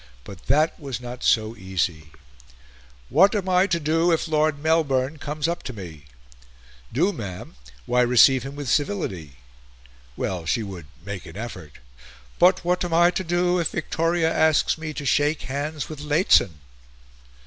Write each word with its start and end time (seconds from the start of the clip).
But 0.23 0.47
that 0.47 0.79
was 0.79 0.99
not 0.99 1.23
so 1.23 1.55
easy. 1.55 2.09
"What 3.09 3.35
am 3.35 3.47
I 3.47 3.67
to 3.67 3.79
do 3.79 4.11
if 4.11 4.27
Lord 4.27 4.57
Melbourne 4.57 5.17
comes 5.19 5.47
up 5.47 5.61
to 5.69 5.73
me?" 5.73 6.05
"Do, 6.91 7.13
ma'am? 7.13 7.55
Why, 7.85 8.01
receive 8.01 8.41
him 8.41 8.55
with 8.55 8.67
civility." 8.67 9.35
Well, 10.17 10.47
she 10.47 10.63
would 10.63 10.87
make 11.05 11.27
an 11.27 11.37
effort... 11.37 11.73
"But 12.39 12.65
what 12.65 12.83
am 12.83 12.95
I 12.95 13.11
to 13.11 13.23
do 13.23 13.59
if 13.59 13.69
Victoria 13.69 14.33
asks 14.33 14.75
me 14.75 14.91
to 14.95 15.05
shake 15.05 15.43
hands 15.43 15.87
with 15.87 15.99
Lehzen?" 16.01 16.61